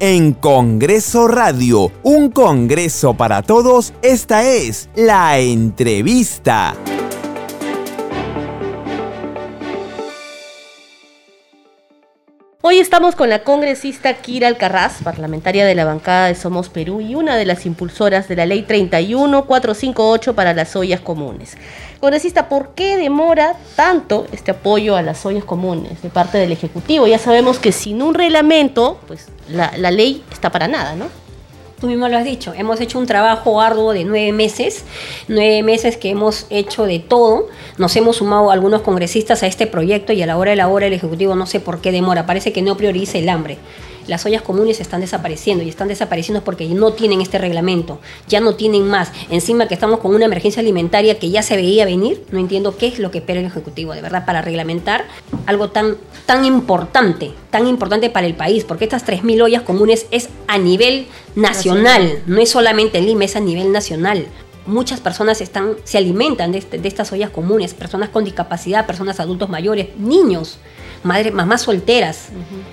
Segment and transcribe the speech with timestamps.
[0.00, 6.74] en Congreso Radio, un Congreso para todos, esta es la entrevista.
[12.62, 17.14] Hoy estamos con la congresista Kira Alcarraz, parlamentaria de la bancada de Somos Perú y
[17.14, 21.56] una de las impulsoras de la ley 31458 para las ollas comunes.
[22.00, 27.06] Congresista, ¿por qué demora tanto este apoyo a las ollas comunes de parte del Ejecutivo?
[27.06, 31.06] Ya sabemos que sin un reglamento, pues la, la ley está para nada, ¿no?
[31.80, 34.84] Tú mismo lo has dicho, hemos hecho un trabajo arduo de nueve meses,
[35.28, 40.12] nueve meses que hemos hecho de todo, nos hemos sumado algunos congresistas a este proyecto
[40.12, 42.52] y a la hora de la hora el Ejecutivo no sé por qué demora, parece
[42.52, 43.56] que no prioriza el hambre
[44.10, 48.56] las ollas comunes están desapareciendo y están desapareciendo porque no tienen este reglamento, ya no
[48.56, 49.12] tienen más.
[49.30, 52.88] Encima que estamos con una emergencia alimentaria que ya se veía venir, no entiendo qué
[52.88, 55.04] es lo que espera el Ejecutivo, de verdad, para reglamentar
[55.46, 55.96] algo tan,
[56.26, 61.06] tan importante, tan importante para el país, porque estas 3.000 ollas comunes es a nivel
[61.36, 64.26] nacional, no es solamente el Lima, es a nivel nacional
[64.70, 69.20] muchas personas están, se alimentan de, este, de, estas ollas comunes, personas con discapacidad, personas
[69.20, 70.58] adultos mayores, niños
[71.02, 72.28] madres, mamás solteras.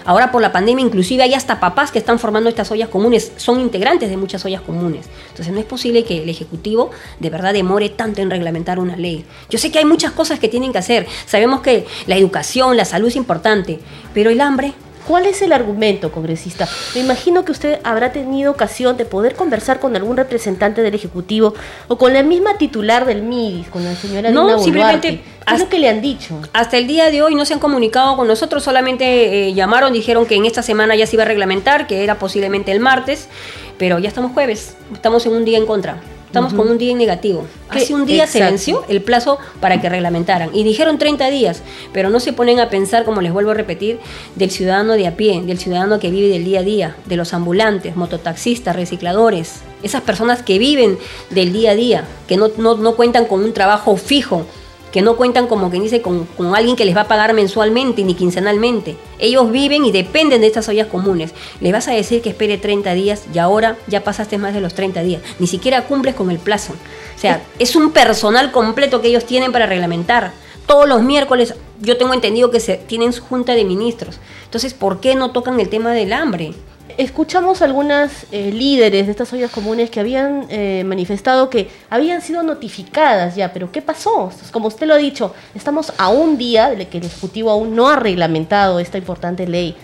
[0.05, 3.59] Ahora por la pandemia inclusive hay hasta papás que están formando estas ollas comunes, son
[3.59, 5.05] integrantes de muchas ollas comunes.
[5.29, 9.25] Entonces no es posible que el Ejecutivo de verdad demore tanto en reglamentar una ley.
[9.49, 11.07] Yo sé que hay muchas cosas que tienen que hacer.
[11.25, 13.79] Sabemos que la educación, la salud es importante,
[14.13, 14.73] pero el hambre
[15.07, 16.67] ¿Cuál es el argumento, congresista?
[16.93, 21.53] Me imagino que usted habrá tenido ocasión de poder conversar con algún representante del Ejecutivo
[21.87, 25.21] o con la misma titular del MIDIS, con la señora No, simplemente...
[25.47, 26.41] ¿Qué es lo que le han dicho?
[26.51, 30.25] Hasta el día de hoy no se han comunicado con nosotros, solamente eh, llamaron, dijeron
[30.25, 33.29] que en esta semana ya se iba a reglamentar, que era posiblemente el martes,
[33.77, 36.01] pero ya estamos jueves, estamos en un día en contra.
[36.27, 37.47] Estamos con un día en negativo.
[37.69, 40.53] Hace un día se venció el plazo para que reglamentaran.
[40.53, 43.99] Y dijeron 30 días, pero no se ponen a pensar, como les vuelvo a repetir,
[44.35, 47.33] del ciudadano de a pie, del ciudadano que vive del día a día, de los
[47.33, 50.99] ambulantes, mototaxistas, recicladores, esas personas que viven
[51.29, 54.45] del día a día, que no, no, no cuentan con un trabajo fijo,
[54.91, 58.13] que no cuentan como quien dice con, alguien que les va a pagar mensualmente ni
[58.13, 58.97] quincenalmente.
[59.19, 61.33] Ellos viven y dependen de estas ollas comunes.
[61.61, 64.73] Le vas a decir que espere 30 días y ahora ya pasaste más de los
[64.73, 65.21] 30 días.
[65.39, 66.73] Ni siquiera cumples con el plazo.
[67.15, 70.31] O sea, es un personal completo que ellos tienen para reglamentar.
[70.65, 74.19] Todos los miércoles yo tengo entendido que se tienen su junta de ministros.
[74.45, 76.53] Entonces, ¿por qué no tocan el tema del hambre?
[76.97, 82.43] Escuchamos algunas eh, líderes de estas ollas comunes que habían eh, manifestado que habían sido
[82.43, 84.31] notificadas ya, pero ¿qué pasó?
[84.51, 87.89] Como usted lo ha dicho, estamos a un día de que el Ejecutivo aún no
[87.89, 89.75] ha reglamentado esta importante ley.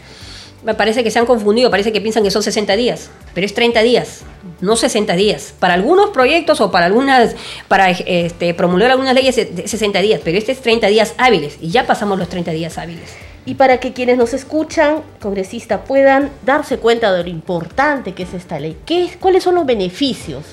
[0.64, 3.54] Me parece que se han confundido, parece que piensan que son 60 días, pero es
[3.54, 4.22] 30 días,
[4.62, 5.54] no 60 días.
[5.60, 7.36] Para algunos proyectos o para algunas,
[7.68, 11.70] para este, promulgar algunas leyes es 60 días, pero este es 30 días hábiles y
[11.70, 16.78] ya pasamos los 30 días hábiles y para que quienes nos escuchan, congresistas, puedan darse
[16.78, 18.78] cuenta de lo importante que es esta ley.
[18.86, 20.44] ¿Qué, ¿Cuáles son los beneficios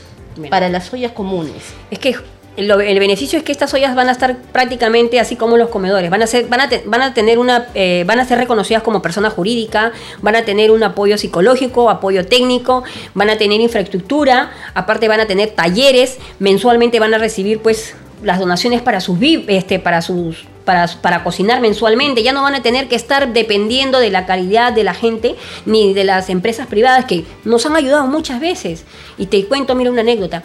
[0.49, 1.62] para las ollas comunes?
[1.91, 2.17] Es que
[2.56, 6.23] el, beneficio es que estas ollas van a estar prácticamente así como los comedores, van
[6.23, 9.31] a ser, van a, van a tener una, eh, van a ser reconocidas como persona
[9.31, 12.83] jurídica, van a tener un apoyo psicológico, apoyo técnico,
[13.15, 18.38] van a tener infraestructura, aparte van a tener talleres, mensualmente van a recibir pues las
[18.38, 22.86] donaciones para sus este, para sus para, para, cocinar mensualmente, ya no van a tener
[22.86, 25.34] que estar dependiendo de la calidad de la gente
[25.66, 28.84] ni de las empresas privadas que nos han ayudado muchas veces.
[29.19, 30.42] Y te cuento, mira una anécdota.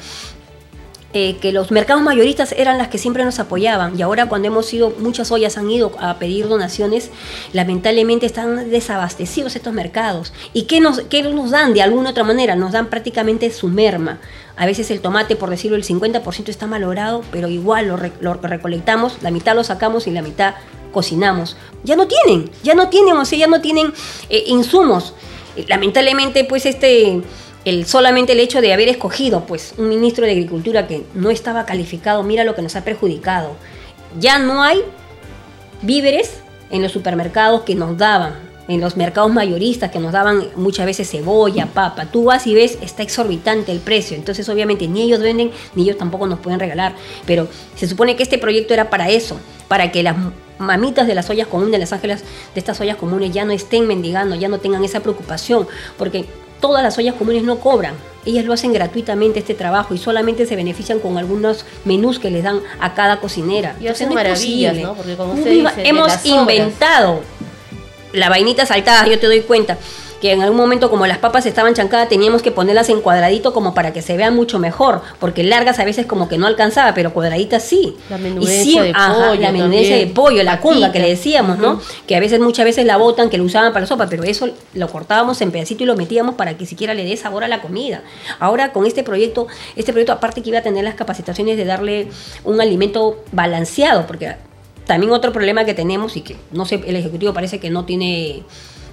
[1.17, 4.73] Eh, que los mercados mayoristas eran las que siempre nos apoyaban y ahora cuando hemos
[4.73, 7.09] ido, muchas ollas han ido a pedir donaciones,
[7.53, 10.33] lamentablemente están desabastecidos estos mercados.
[10.51, 12.57] ¿Y qué nos, nos dan de alguna otra manera?
[12.57, 14.19] Nos dan prácticamente su merma.
[14.57, 17.87] A veces el tomate, por decirlo, el 50% está malogrado, pero igual
[18.19, 20.55] lo, recolectamos, la mitad lo sacamos y la mitad
[20.91, 21.55] cocinamos.
[21.85, 23.93] Ya no tienen, ya no tienen, o sea, ya no tienen
[24.29, 25.13] eh, insumos.
[25.69, 27.21] Lamentablemente, pues este,
[27.65, 31.65] el, solamente el hecho de haber escogido pues un ministro de Agricultura que no estaba
[31.65, 33.55] calificado, mira lo que nos ha perjudicado.
[34.19, 34.81] Ya no hay
[35.81, 36.37] víveres
[36.69, 41.09] en los supermercados que nos daban en los mercados mayoristas que nos daban muchas veces
[41.09, 42.07] cebolla, papa.
[42.07, 44.17] Tú vas y ves, está exorbitante el precio.
[44.17, 46.95] Entonces, obviamente, ni ellos venden, ni ellos tampoco nos pueden regalar.
[47.25, 49.37] Pero se supone que este proyecto era para eso,
[49.67, 50.15] para que las
[50.57, 52.23] mamitas de las ollas comunes, de las ángeles
[52.53, 55.67] de estas ollas comunes, ya no estén mendigando, ya no tengan esa preocupación.
[55.97, 56.25] Porque
[56.59, 57.95] todas las ollas comunes no cobran.
[58.25, 62.43] Ellas lo hacen gratuitamente este trabajo y solamente se benefician con algunos menús que les
[62.43, 63.75] dan a cada cocinera.
[63.79, 64.95] Y hacen maravillas, ¿no?
[64.95, 67.21] Porque como usted dice, hemos inventado
[68.13, 69.77] la vainita saltada, yo te doy cuenta,
[70.25, 73.75] que en algún momento como las papas estaban chancadas teníamos que ponerlas en cuadradito como
[73.75, 77.13] para que se vean mucho mejor, porque largas a veces como que no alcanzaba, pero
[77.13, 77.95] cuadraditas sí.
[78.09, 81.79] La y menudencia de pollo la menudencia de pollo, la cunga que le decíamos, ¿no?
[82.07, 84.49] Que a veces muchas veces la botan, que lo usaban para la sopa, pero eso
[84.73, 87.61] lo cortábamos en pedacito y lo metíamos para que siquiera le dé sabor a la
[87.61, 88.01] comida.
[88.39, 89.45] Ahora con este proyecto,
[89.75, 92.07] este proyecto aparte que iba a tener las capacitaciones de darle
[92.43, 94.37] un alimento balanceado, porque
[94.87, 98.43] también otro problema que tenemos y que no sé, el ejecutivo parece que no tiene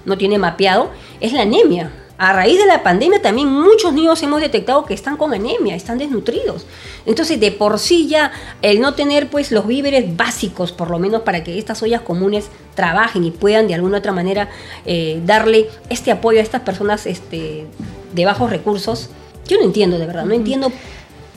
[0.05, 0.89] no tiene mapeado
[1.19, 1.91] es la anemia.
[2.17, 5.97] A raíz de la pandemia también muchos niños hemos detectado que están con anemia, están
[5.97, 6.65] desnutridos.
[7.05, 11.23] Entonces, de por sí ya el no tener pues los víveres básicos, por lo menos
[11.23, 14.49] para que estas ollas comunes trabajen y puedan de alguna otra manera
[14.85, 17.65] eh, darle este apoyo a estas personas este,
[18.13, 19.09] de bajos recursos,
[19.47, 20.71] yo no entiendo de verdad, no entiendo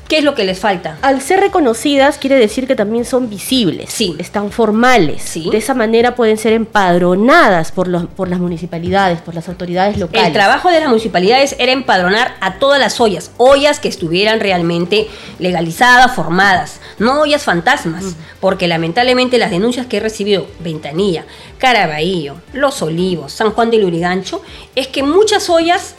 [0.09, 0.99] qué es lo que les falta.
[1.03, 4.15] Al ser reconocidas quiere decir que también son visibles, Sí.
[4.19, 5.23] están formales.
[5.23, 5.49] Sí.
[5.51, 10.29] De esa manera pueden ser empadronadas por, los, por las municipalidades, por las autoridades locales.
[10.29, 15.09] El trabajo de las municipalidades era empadronar a todas las ollas, ollas que estuvieran realmente
[15.39, 21.25] legalizadas, formadas, no ollas fantasmas, porque lamentablemente las denuncias que he recibido, Ventanilla,
[21.59, 24.43] Caraballo, Los Olivos, San Juan de Lurigancho,
[24.75, 25.95] es que muchas ollas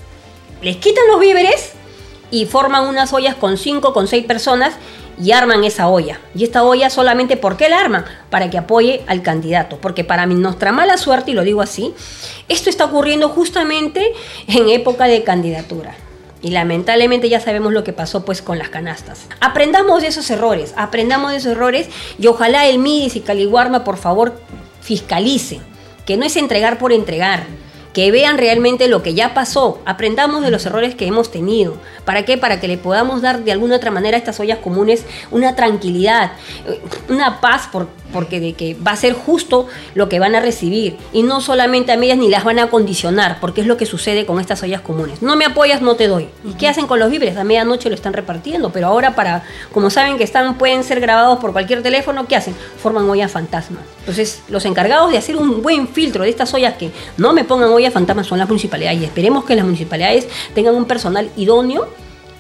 [0.61, 1.71] les quitan los víveres
[2.31, 4.75] y forman unas ollas con cinco, con seis personas
[5.21, 6.19] y arman esa olla.
[6.35, 8.05] Y esta olla solamente, ¿por qué la arman?
[8.29, 9.77] Para que apoye al candidato.
[9.81, 11.93] Porque para nuestra mala suerte, y lo digo así,
[12.47, 14.13] esto está ocurriendo justamente
[14.47, 15.95] en época de candidatura.
[16.41, 19.25] Y lamentablemente ya sabemos lo que pasó pues con las canastas.
[19.39, 21.89] Aprendamos de esos errores, aprendamos de esos errores
[22.19, 24.39] y ojalá el MIDIS y Caliguarma por favor
[24.81, 25.59] fiscalice,
[26.05, 27.45] que no es entregar por entregar,
[27.97, 31.77] que vean realmente lo que ya pasó, aprendamos de los errores que hemos tenido.
[32.05, 32.37] ¿Para qué?
[32.37, 36.33] Para que le podamos dar de alguna otra manera a estas ollas comunes una tranquilidad,
[36.67, 36.79] eh,
[37.09, 40.97] una paz, por, porque de que va a ser justo lo que van a recibir.
[41.13, 44.25] Y no solamente a medias ni las van a condicionar, porque es lo que sucede
[44.25, 45.21] con estas ollas comunes.
[45.21, 46.27] No me apoyas, no te doy.
[46.45, 47.37] ¿Y qué hacen con los víveres?
[47.37, 49.43] A medianoche lo están repartiendo, pero ahora para,
[49.73, 52.55] como saben que están, pueden ser grabados por cualquier teléfono, ¿qué hacen?
[52.81, 53.83] Forman ollas fantasmas.
[53.99, 57.69] Entonces, los encargados de hacer un buen filtro de estas ollas que no me pongan
[57.69, 59.01] ollas fantasmas son las municipalidades.
[59.01, 61.87] Y esperemos que las municipalidades tengan un personal idóneo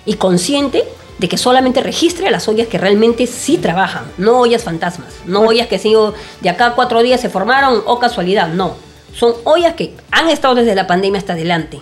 [0.05, 0.85] y consciente
[1.17, 5.41] de que solamente registre a las ollas que realmente sí trabajan, no ollas fantasmas, no
[5.41, 8.75] ollas que sigo de acá cuatro días se formaron o casualidad, no.
[9.13, 11.81] Son ollas que han estado desde la pandemia hasta adelante.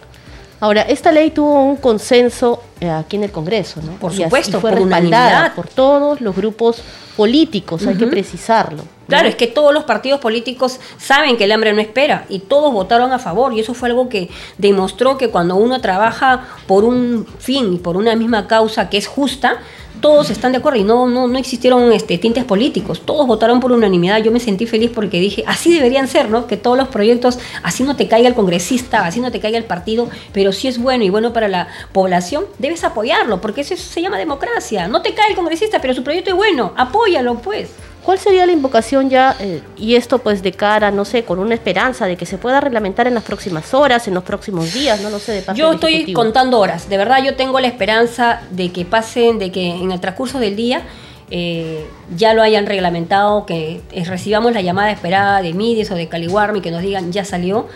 [0.60, 3.94] Ahora, esta ley tuvo un consenso eh, aquí en el Congreso, ¿no?
[3.94, 5.54] Por Y supuesto, fue por respaldada unanimidad.
[5.56, 6.82] por todos los grupos
[7.18, 8.78] políticos, hay que precisarlo.
[8.84, 8.84] ¿no?
[9.08, 12.74] Claro, es que todos los partidos políticos saben que el hambre no espera y todos
[12.74, 17.26] votaron a favor y eso fue algo que demostró que cuando uno trabaja por un
[17.40, 19.58] fin y por una misma causa que es justa,
[20.02, 23.72] todos están de acuerdo y no, no, no existieron este, tintes políticos, todos votaron por
[23.72, 26.48] unanimidad, yo me sentí feliz porque dije, así deberían ser, ¿no?
[26.48, 29.66] Que todos los proyectos, así no te caiga el congresista, así no te caiga el
[29.66, 34.02] partido, pero si es bueno y bueno para la población, debes apoyarlo, porque eso se
[34.02, 37.70] llama democracia, no te cae el congresista, pero su proyecto es bueno, apóyalo pues.
[38.06, 41.56] ¿Cuál sería la invocación ya, eh, y esto pues de cara, no sé, con una
[41.56, 45.10] esperanza de que se pueda reglamentar en las próximas horas, en los próximos días, no
[45.10, 46.22] lo sé, de parte Yo estoy Ejecutivo?
[46.22, 46.88] contando horas.
[46.88, 50.56] De verdad, yo tengo la esperanza de que pasen, de que en el transcurso del
[50.56, 50.84] día
[51.32, 51.86] eh,
[52.16, 56.62] ya lo hayan reglamentado, que eh, recibamos la llamada esperada de Midis o de Caliwarmi,
[56.62, 57.68] que nos digan ya salió,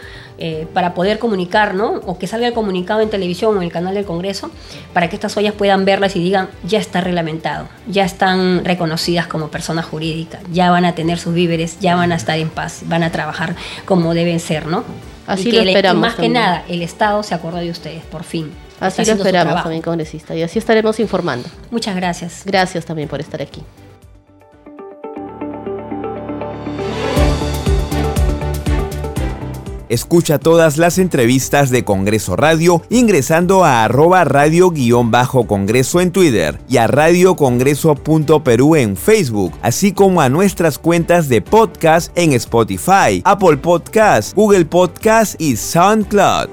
[0.41, 1.95] eh, para poder comunicar, ¿no?
[2.05, 4.49] O que salga el comunicado en televisión o en el canal del Congreso,
[4.93, 9.49] para que estas ollas puedan verlas y digan ya está reglamentado, ya están reconocidas como
[9.49, 13.03] personas jurídicas, ya van a tener sus víveres, ya van a estar en paz, van
[13.03, 13.55] a trabajar
[13.85, 14.85] como deben ser, ¿no?
[15.27, 17.69] Así Y lo que le- y esperamos más que nada, el Estado se acordó de
[17.69, 18.49] ustedes, por fin.
[18.79, 21.49] Así lo esperamos también, congresista, y así estaremos informando.
[21.71, 22.43] Muchas gracias.
[22.45, 23.63] Gracias también por estar aquí.
[29.89, 36.85] Escucha todas las entrevistas de Congreso Radio ingresando a arroba radio-congreso en Twitter y a
[36.85, 44.65] radiocongreso.perú en Facebook, así como a nuestras cuentas de podcast en Spotify, Apple Podcast, Google
[44.65, 46.49] Podcast y SoundCloud.